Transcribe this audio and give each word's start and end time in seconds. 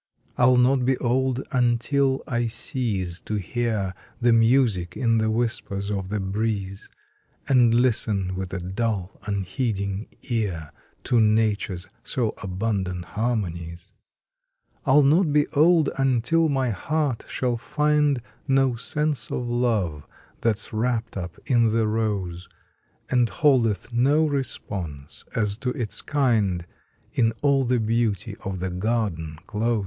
I 0.35 0.45
ll 0.45 0.57
not 0.57 0.83
be 0.83 0.97
old 0.97 1.43
until 1.51 2.23
I 2.25 2.47
cease 2.47 3.19
to 3.19 3.35
hear 3.35 3.93
The 4.19 4.33
music 4.33 4.97
in 4.97 5.19
the 5.19 5.29
whispers 5.29 5.91
of 5.91 6.09
the 6.09 6.19
breeze, 6.19 6.89
And 7.47 7.71
listen 7.75 8.33
with 8.33 8.51
a 8.51 8.59
dull, 8.59 9.19
unheeding 9.27 10.07
ear 10.23 10.71
To 11.03 11.19
Nature 11.21 11.75
s 11.75 11.87
so 12.03 12.33
abundant 12.41 13.05
harmonies. 13.13 13.91
I 14.87 14.93
ll 14.93 15.03
not 15.03 15.31
be 15.31 15.45
old 15.49 15.91
until 15.99 16.49
my 16.49 16.71
heart 16.71 17.25
shall 17.29 17.57
find 17.57 18.23
No 18.47 18.75
sense 18.77 19.29
of 19.29 19.47
love 19.47 20.07
that 20.41 20.55
s 20.55 20.73
wrapped 20.73 21.15
up 21.15 21.37
in 21.45 21.73
the 21.73 21.85
rose, 21.87 22.49
And 23.11 23.29
holdeth 23.29 23.93
no 23.93 24.25
response 24.25 25.25
as 25.35 25.57
to 25.57 25.69
its 25.73 26.01
kind 26.01 26.65
In 27.13 27.33
all 27.43 27.65
the 27.65 27.79
beauty 27.79 28.35
of 28.43 28.57
the 28.57 28.71
garden 28.71 29.37
close. 29.45 29.79